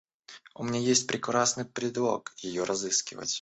[0.55, 3.29] У меня есть прекрасный предлог ее разыскивать.